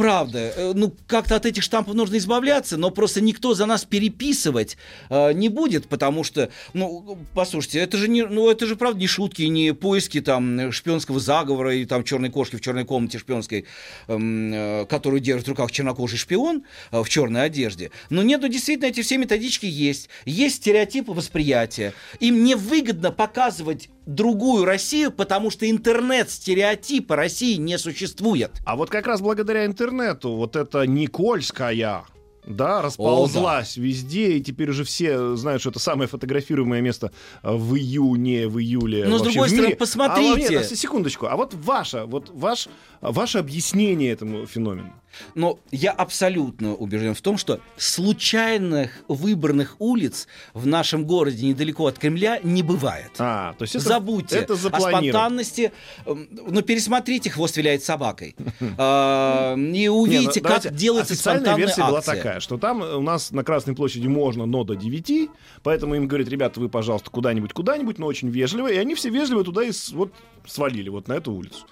[0.00, 4.76] правда, э, ну как-то от этих штампов нужно избавляться, но просто никто за нас переписывать
[5.10, 9.06] э, не будет, потому что, ну, послушайте, это же не, ну это же правда не
[9.06, 13.66] шутки, не поиски там шпионского заговора и там черной кошки в черной комнате шпионской,
[14.08, 17.90] эм, э, которую держит в руках чернокожий шпион э, в черной одежде.
[18.08, 21.92] Но нет, ну действительно эти все методички есть, есть стереотипы восприятия.
[22.20, 28.50] Им невыгодно показывать другую Россию, потому что интернет стереотипа России не существует.
[28.64, 29.89] А вот как раз благодаря интернету
[30.36, 32.04] вот эта Никольская,
[32.46, 38.48] да, расползлась везде, и теперь уже все знают, что это самое фотографируемое место в июне,
[38.48, 39.06] в июле.
[39.06, 40.46] Но, с другой стороны, посмотрите.
[40.46, 42.68] А, нет, а, секундочку, а вот ваше, вот ваш,
[43.00, 44.92] ваше объяснение этому феномену.
[45.34, 51.98] Но я абсолютно убежден в том, что случайных выбранных улиц в нашем городе недалеко от
[51.98, 53.10] Кремля не бывает.
[53.18, 55.72] А, то есть это, Забудьте это о спонтанности.
[56.06, 58.36] Эм, Ну, пересмотрите «Хвост виляет собакой».
[58.78, 62.39] А, И Не, увидите, ну, как делается спонтанная версия была акция.
[62.40, 65.30] Что там у нас на Красной площади можно, но до 9,
[65.62, 69.44] поэтому им говорят, ребята, вы, пожалуйста, куда-нибудь, куда-нибудь, но очень вежливо, и они все вежливо
[69.44, 70.12] туда и вот
[70.46, 71.66] свалили, вот на эту улицу.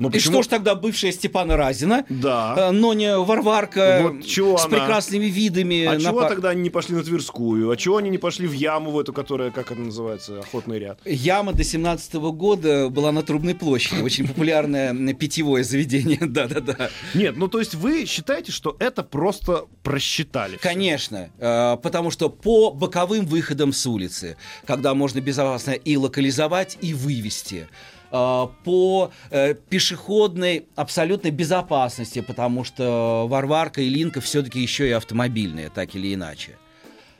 [0.00, 2.54] Но И что ж тогда бывшая Степана Разина, Да.
[2.56, 4.78] э, но не Варварка Вот чего с она?
[4.78, 5.84] прекрасными видами.
[5.84, 7.70] А на чего пар- тогда они не пошли на Тверскую?
[7.70, 10.98] А чего они не пошли в яму в эту, которая, как это называется, охотный ряд?
[11.04, 14.00] Яма до 17 года была на Трубной площади.
[14.02, 16.18] Очень популярное питьевое заведение.
[16.26, 16.88] Да-да-да.
[17.14, 20.56] Нет, ну то есть вы считаете, что это просто просчитали?
[20.56, 26.94] Конечно, э, потому что по боковым выходам с улицы, когда можно безопасно и локализовать, и
[26.94, 27.74] вывести, э,
[28.10, 35.94] по э, пешеходной абсолютной безопасности, потому что Варварка и Линка все-таки еще и автомобильные, так
[35.94, 36.56] или иначе.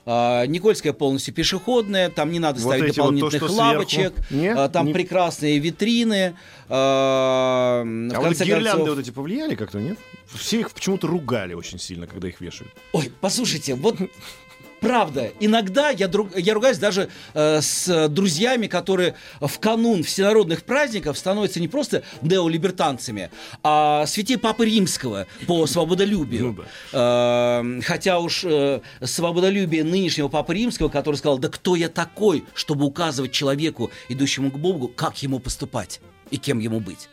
[0.06, 4.52] А, Никольская полностью пешеходная, там не надо Вот ставить эти вот то, дополнительных лавочек, Не?
[4.52, 6.34] а, там Не- прекрасные витрины.
[6.68, 9.98] а, в А вот гирлянды концов- вот эти повлияли как-то, нет?
[10.26, 12.72] Все их почему-то ругали очень сильно, когда их вешают.
[12.92, 13.96] Ой, послушайте, вот
[14.80, 21.18] правда, иногда я, друг- я ругаюсь даже э, с друзьями, которые в канун всенародных праздников
[21.18, 23.30] становятся не просто неолибертанцами,
[23.62, 26.56] а святей Папы Римского по свободолюбию.
[26.56, 32.44] Ну Э, хотя уж э, свободолюбие нынешнего Папы Римского, который сказал, да кто я такой,
[32.54, 37.08] чтобы указывать человеку, идущему к Богу, как ему поступать и кем ему быть.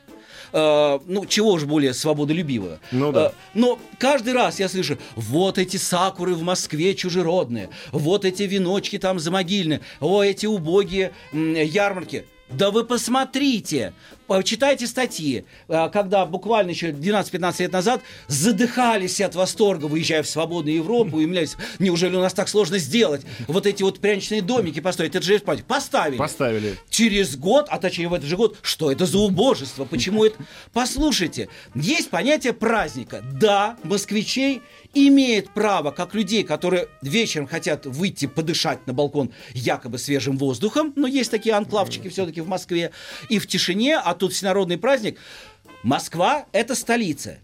[0.53, 2.79] Э, ну, чего уж более свободолюбивого.
[2.91, 3.27] Ну да.
[3.27, 8.97] Э, но каждый раз я слышу, вот эти сакуры в Москве чужеродные, вот эти веночки
[8.97, 12.25] там замогильные, о, эти убогие м, ярмарки.
[12.49, 13.93] Да вы посмотрите,
[14.27, 20.75] почитайте статьи, э, когда буквально еще 12-15 лет назад задыхались от восторга, выезжая в свободную
[20.75, 23.21] Европу, и умилялись, неужели у нас так сложно сделать?
[23.47, 25.37] Вот эти вот пряничные домики построить, это же.
[25.39, 26.17] Поставили.
[26.17, 26.77] Поставили.
[26.89, 29.85] Через год, а точнее в этот же год, что это за убожество?
[29.85, 30.37] Почему это?
[30.73, 33.23] Послушайте, есть понятие праздника.
[33.33, 34.61] Да, москвичей
[34.93, 41.07] имеет право, как людей, которые вечером хотят выйти подышать на балкон якобы свежим воздухом, но
[41.07, 42.91] есть такие анклавчики все-таки в Москве,
[43.29, 45.19] и в тишине, а тут всенародный праздник.
[45.83, 47.37] Москва– это столица.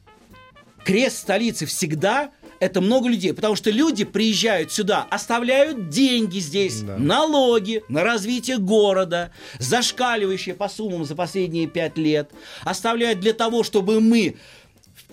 [0.83, 6.97] Крест столицы всегда это много людей, потому что люди приезжают сюда, оставляют деньги здесь, Да.
[6.97, 12.31] налоги на развитие города, зашкаливающие по суммам за последние пять лет,
[12.63, 14.35] оставляют для того, чтобы мы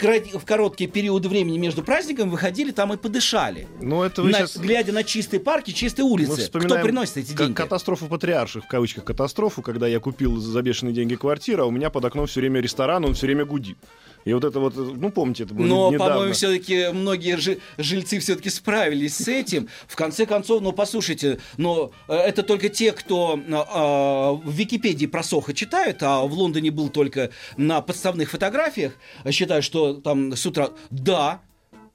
[0.03, 3.69] в короткие периоды времени между праздниками выходили там и подышали.
[3.81, 4.57] Ну, это вы На- сейчас...
[4.57, 6.49] Глядя на чистые парки, чистые улицы.
[6.49, 7.53] Кто приносит эти деньги?
[7.53, 11.91] Катастрофу патриарших, в кавычках катастрофу, когда я купил за бешеные деньги квартиру, а у меня
[11.91, 13.79] под окном все время ресторан, он все время гудит.
[14.25, 16.15] И вот это вот, ну, помните, это было Но, недавно.
[16.15, 19.69] по-моему, все-таки многие жи- жильцы все-таки справились с этим.
[19.87, 25.07] В конце концов, ну, послушайте, но э, это только те, кто э, а, в Википедии
[25.07, 28.93] про Сохо читают, а в Лондоне был только на подставных фотографиях,
[29.25, 30.71] э, считают, что там с утра...
[30.91, 31.41] Да,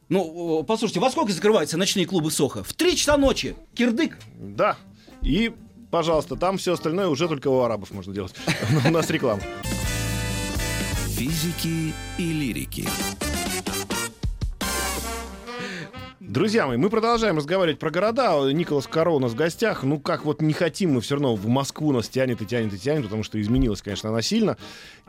[0.10, 2.64] ну, э, послушайте, во сколько закрываются ночные клубы Соха?
[2.64, 3.56] В 3 часа ночи.
[3.76, 4.18] Кирдык.
[4.40, 4.78] Да.
[5.22, 5.52] И,
[5.92, 8.34] пожалуйста, там все остальное уже только у арабов можно делать.
[8.88, 9.42] У нас реклама.
[11.16, 12.86] Физики и лирики.
[16.28, 18.52] Друзья мои, мы продолжаем разговаривать про города.
[18.52, 19.84] Николас Каро у нас в гостях.
[19.84, 22.80] Ну, как вот не хотим мы все равно в Москву нас тянет и тянет и
[22.80, 24.58] тянет, потому что изменилась, конечно, она сильно.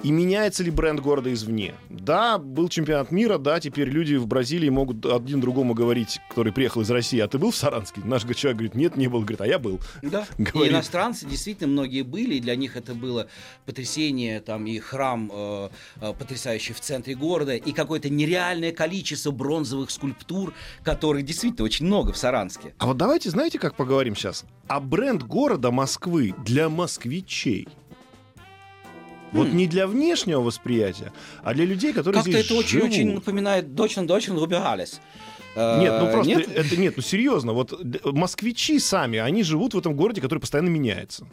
[0.02, 1.74] И меняется ли бренд города извне?
[1.88, 6.82] Да, был чемпионат мира, да, теперь люди в Бразилии могут один другому говорить, который приехал
[6.82, 8.02] из России, а ты был в Саранске?
[8.04, 9.20] Наш человек говорит, нет, не был.
[9.20, 9.80] Говорит, а я был.
[10.02, 10.26] Да.
[10.38, 10.72] И Говорит.
[10.72, 13.26] иностранцы действительно многие были, и для них это было
[13.64, 15.68] потрясение, там и храм э,
[16.02, 20.52] э, потрясающий в центре города, и какое-то нереальное количество бронзовых скульптур,
[21.06, 22.74] которых действительно очень много в Саранске.
[22.78, 24.44] А вот давайте, знаете, как поговорим сейчас?
[24.66, 27.68] А бренд города Москвы для москвичей.
[29.30, 31.12] Вот не для внешнего восприятия,
[31.44, 35.00] а для людей, которые Как-то здесь это очень-очень напоминает Deutschland, Deutschland, Рубигалес.
[35.54, 36.48] Нет, ну просто Нет?
[36.54, 37.72] это нет, ну серьезно, вот
[38.04, 41.26] москвичи сами, они живут в этом городе, который постоянно меняется.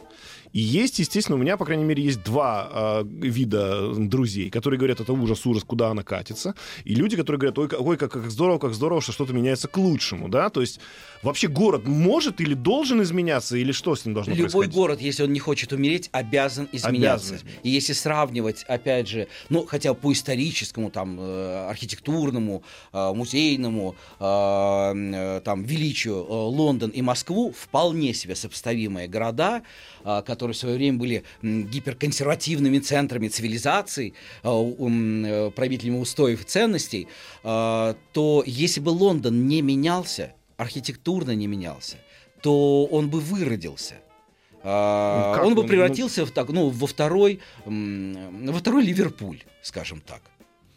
[0.54, 5.00] И есть, естественно, у меня, по крайней мере, есть два а, вида друзей, которые говорят,
[5.00, 6.54] это ужас, ужас, куда она катится.
[6.84, 9.76] И люди, которые говорят, ой, ой, как, как здорово, как здорово, что что-то меняется к
[9.76, 10.50] лучшему, да?
[10.50, 10.78] То есть
[11.22, 14.74] вообще город может или должен изменяться, или что с ним должно Любой происходить?
[14.74, 17.34] город, если он не хочет умереть, обязан изменяться.
[17.34, 17.48] Обязан.
[17.64, 22.62] И если сравнивать, опять же, ну, хотя по историческому, там, э, архитектурному,
[22.92, 29.62] э, музейному э, там величию э, Лондон и Москву, вполне себе сопоставимые города,
[30.04, 37.08] э, которые в свое время были гиперконсервативными центрами цивилизации, м, э, правителями устоев и ценностей,
[37.42, 41.96] э, то если бы Лондон не менялся, архитектурно не менялся,
[42.42, 43.94] то он бы выродился.
[44.62, 45.68] А, Ну, он бы он?
[45.68, 50.20] превратился в так, ну, во второй, во второй Ливерпуль, скажем так.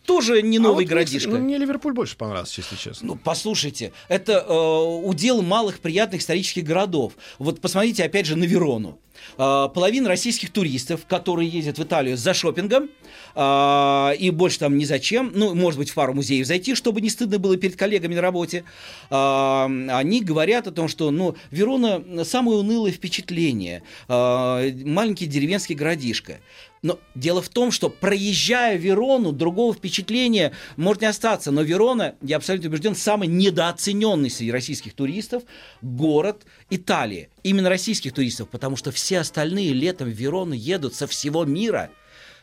[0.05, 1.29] Тоже не А новый вот, городишко.
[1.31, 3.07] Ну, мне Ливерпуль больше понравился, если честно.
[3.07, 7.11] Ну, послушайте, это э, удел малых приятных исторических городов.
[7.39, 8.99] Вот посмотрите, опять же, на Верону.
[9.37, 12.89] Э, половина российских туристов, которые ездят в Италию за шопингом,
[13.35, 17.09] э, и больше там ни зачем, ну, может быть, в пару музеев зайти, чтобы не
[17.09, 18.63] стыдно было перед коллегами на работе,
[19.09, 26.39] э, они говорят о том, что, ну, Верона самое унылое впечатление, маленький деревенский городишко.
[26.81, 31.51] Но дело в том, что проезжая Верону, другого впечатления может не остаться.
[31.51, 35.43] Но Верона, я абсолютно убежден, самый недооцененный среди российских туристов
[35.81, 37.29] город Италии.
[37.43, 41.89] Именно российских туристов, потому что все остальные летом в Верону едут со всего мира.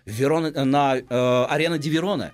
[0.05, 2.33] Верона, на э, арена Ди Верона.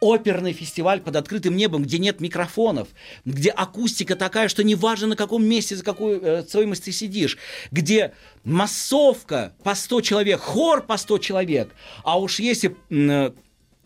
[0.00, 2.88] Оперный фестиваль под открытым небом, где нет микрофонов,
[3.24, 7.38] где акустика такая, что не важно на каком месте, за какую э, стоимость ты сидишь,
[7.70, 8.12] где
[8.42, 11.70] массовка по 100 человек, хор по 100 человек,
[12.02, 13.30] а уж если э,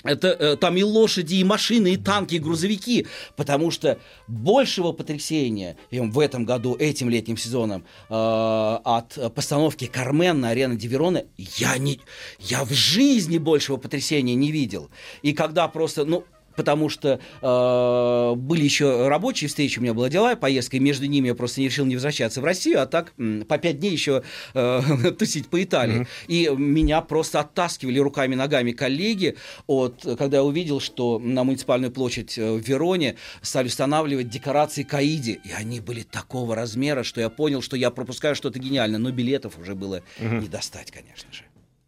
[0.05, 5.76] это э, там и лошади, и машины, и танки, и грузовики, потому что большего потрясения
[5.90, 12.01] в этом году, этим летним сезоном, э, от постановки Кармен на арене Диверона я, не,
[12.38, 14.90] я в жизни большего потрясения не видел.
[15.22, 16.24] И когда просто, ну,
[16.57, 21.28] потому что э, были еще рабочие встречи, у меня была дела, поездка, и между ними
[21.28, 23.12] я просто не решил не возвращаться в Россию, а так
[23.48, 24.22] по пять дней еще
[24.54, 26.07] э, тусить по Италии.
[26.28, 29.36] И меня просто оттаскивали руками и ногами коллеги,
[29.66, 35.40] от, когда я увидел, что на муниципальную площадь э, в Вероне стали устанавливать декорации Каиди,
[35.44, 39.59] и они были такого размера, что я понял, что я пропускаю что-то гениальное, но билетов
[39.59, 41.42] уже было не достать, конечно же.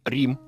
[0.05, 0.39] Рим.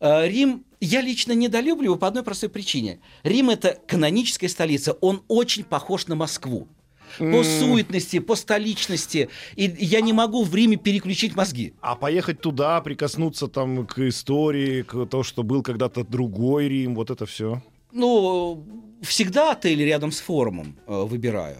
[0.00, 3.00] Э, Рим я лично недолюбливаю по одной простой причине.
[3.22, 6.68] Рим это каноническая столица, он очень похож на Москву.
[7.18, 9.30] По суетности, по столичности.
[9.54, 11.72] И я не могу в Риме переключить мозги.
[11.80, 17.10] А поехать туда, прикоснуться там к истории, к тому, что был когда-то другой Рим, вот
[17.10, 17.62] это все.
[17.92, 18.66] Ну,
[19.02, 21.58] всегда отель рядом с форумом э, выбираю.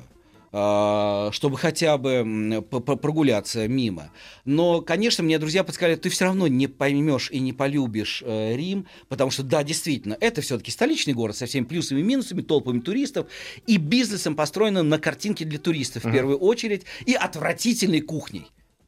[0.58, 4.10] А, чтобы хотя бы прогуляться мимо.
[4.46, 8.86] Но, конечно, мне друзья подсказали, ты все равно не поймешь и не полюбишь э, Рим,
[9.10, 13.26] потому что, да, действительно, это все-таки столичный город со всеми плюсами и минусами, толпами туристов
[13.66, 18.46] и бизнесом построенным на картинке для туристов в первую очередь и отвратительной кухней.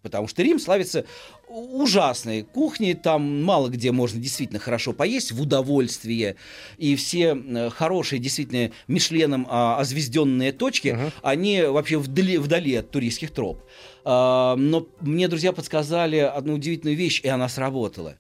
[0.09, 1.05] Потому что Рим славится
[1.49, 6.37] ужасной кухней, там мало где можно действительно хорошо поесть в удовольствие.
[6.79, 13.31] И все э, хорошие, действительно, Мишленом а, озвезденные точки, они вообще вдали, вдали от туристских
[13.33, 13.63] троп.
[14.05, 18.17] А, но мне друзья подсказали одну удивительную вещь, и она сработала.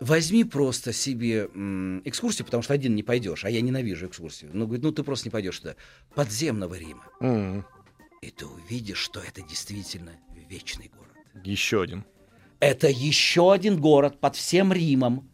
[0.00, 4.50] Возьми просто себе м, экскурсию, потому что один не пойдешь, а я ненавижу экскурсию.
[4.52, 5.76] Ну, говорит, ну ты просто не пойдешь туда.
[6.16, 7.04] Подземного Рима.
[7.20, 7.64] М,
[8.20, 10.12] И ты увидишь, что это действительно
[10.52, 11.12] вечный город.
[11.44, 12.04] Еще один.
[12.60, 15.28] Это еще один город под всем Римом.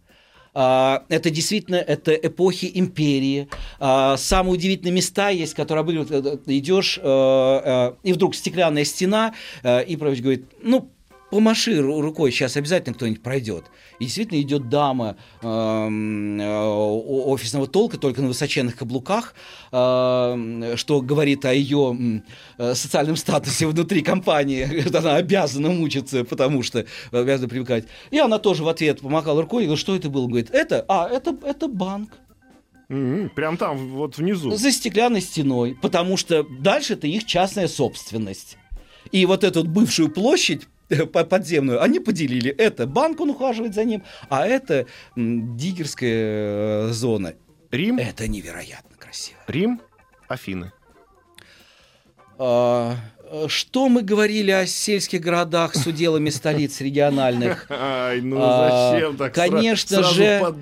[0.54, 3.48] А, Это действительно это эпохи империи.
[3.80, 6.00] А, Самые удивительные места есть, которые были.
[6.08, 10.90] э, э, Идешь, э, и вдруг стеклянная стена, и правитель говорит, ну,
[11.30, 13.64] помаши ру- рукой, сейчас обязательно кто-нибудь пройдет.
[13.98, 19.34] И действительно идет дама эм, э, офисного толка, только на высоченных каблуках,
[19.72, 22.22] эм, что говорит о ее
[22.58, 24.80] э, социальном статусе внутри компании.
[24.88, 27.84] что Она обязана мучиться, потому что обязана привыкать.
[28.10, 30.26] И она тоже в ответ помахала рукой и говорит, что это было?
[30.26, 32.10] Говорит, это, а, это, это банк.
[32.88, 34.56] М, Прям там, вот внизу.
[34.56, 38.56] За стеклянной стеной, потому что дальше это их частная собственность.
[39.12, 40.66] И вот эту бывшую площадь э,
[41.12, 42.51] подземную они поделили.
[42.51, 44.86] Это банк, он ухаживает за ним, а это
[45.16, 47.34] м, диггерская э, зона.
[47.70, 49.39] Рим, Это невероятно красиво.
[49.47, 49.80] Рим,
[50.26, 50.72] Афины.
[52.39, 52.97] А,
[53.30, 57.66] э, что мы говорили о сельских городах с уделами столиц региональных?
[57.70, 60.55] Ай, ну А, зачем так конечно же,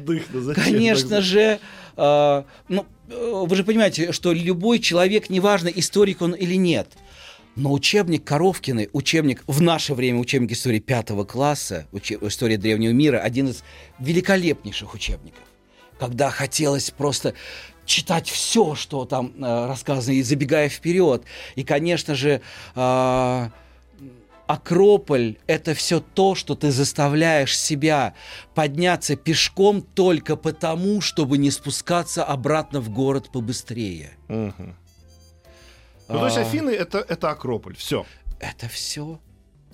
[0.55, 1.61] Конечно же,
[1.97, 6.89] э, ну, э, вы же понимаете, что любой человек, неважно, историк он или нет,
[7.57, 13.19] но учебник Коровкины, учебник в наше время, учебник истории пятого класса, уче- история древнего мира,
[13.19, 13.65] один из
[13.99, 15.43] великолепнейших учебников.
[15.99, 17.33] Когда хотелось просто
[17.87, 21.23] читать все, что там э, рассказано, и забегая вперед.
[21.55, 22.43] И, конечно же,
[22.75, 23.49] э,
[24.47, 28.15] Акрополь— это все то, что ты заставляешь себя
[28.55, 34.11] подняться пешком только потому, чтобы не спускаться обратно в город побыстрее.
[34.29, 34.77] Мгм.
[36.09, 37.77] Ну, то есть А, Афины это, это Акрополь.
[37.77, 38.07] Все.
[38.39, 39.19] Это все.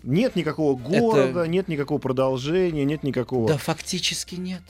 [0.02, 3.48] Нет никакого города, нет никакого продолжения, нет никакого.
[3.48, 4.62] Да, фактически нет.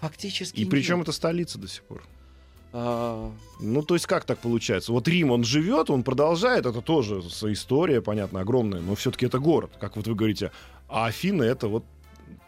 [0.00, 1.04] Фактически И причем нет.
[1.04, 2.02] это столица до сих пор.
[2.72, 3.30] А,
[3.60, 4.92] Ну, то есть как так получается?
[4.92, 9.72] Вот Рим, он живет, он продолжает, это тоже история, понятно, огромная, но все-таки это город,
[9.80, 10.50] как вот вы говорите.
[10.88, 11.84] А Афины это вот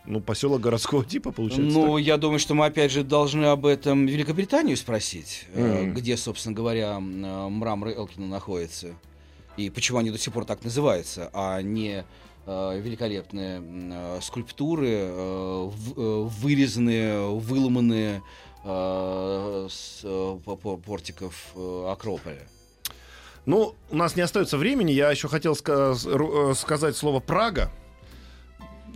[0.06, 1.78] ну, поселок городского типа, получается.
[1.78, 5.94] Ну, я думаю, что мы опять же должны об этом Великобританию спросить, Мгм.
[5.94, 8.94] где, собственно говоря, э, мраморы Элкина находятся.
[9.56, 12.04] И почему они до сих пор так называются, а не
[12.46, 18.20] э, великолепные э, скульптуры, э, в- э, вырезанные, выломанные
[18.64, 22.36] э, с э, по- по- портиков э, Акрополя.
[22.82, 22.94] так.
[23.46, 25.94] Ну, у нас не остается времени, я еще хотел ска-
[26.50, 27.70] э, сказать слово Прага.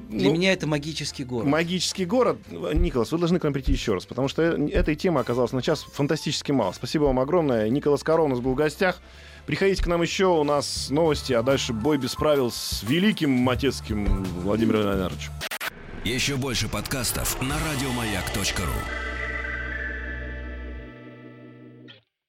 [0.08, 1.46] Для Ну, меня это магический город.
[1.46, 2.38] Магический город.
[2.50, 5.60] Николас, вы должны к нам прийти еще раз, потому что э- этой темы оказалось на
[5.62, 6.72] час фантастически мало.
[6.72, 7.68] Спасибо вам огромное.
[7.68, 9.00] Николас Коро у нас был в гостях.
[9.46, 14.24] Приходите к нам еще, у нас новости, а дальше бой без правил с великим матецким
[14.42, 15.32] Владимиром Леонидовичем.
[16.04, 19.07] Еще больше подкастов на радиомаяк.ру.